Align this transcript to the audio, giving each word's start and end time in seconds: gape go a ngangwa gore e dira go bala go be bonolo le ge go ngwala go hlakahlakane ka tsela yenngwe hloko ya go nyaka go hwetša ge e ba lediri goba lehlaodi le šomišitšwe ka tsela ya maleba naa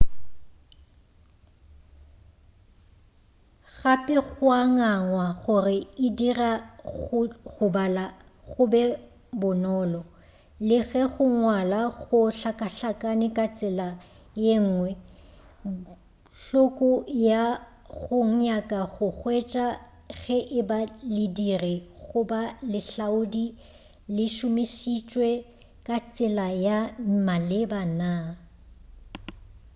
gape 3.79 4.15
go 4.29 4.45
a 4.61 4.61
ngangwa 4.75 5.25
gore 5.43 5.77
e 6.05 6.07
dira 6.17 6.49
go 7.53 7.65
bala 7.75 8.05
go 8.49 8.63
be 8.71 8.81
bonolo 9.41 10.01
le 10.67 10.77
ge 10.89 11.03
go 11.13 11.23
ngwala 11.37 11.79
go 12.01 12.17
hlakahlakane 12.39 13.27
ka 13.37 13.45
tsela 13.57 13.87
yenngwe 14.43 14.89
hloko 16.41 16.89
ya 17.27 17.43
go 17.99 18.17
nyaka 18.43 18.79
go 18.93 19.05
hwetša 19.19 19.65
ge 20.21 20.37
e 20.59 20.61
ba 20.69 20.77
lediri 21.15 21.75
goba 22.07 22.41
lehlaodi 22.71 23.45
le 24.15 24.25
šomišitšwe 24.35 25.29
ka 25.87 25.97
tsela 26.15 26.47
ya 26.65 26.77
maleba 27.25 27.81
naa 27.99 28.25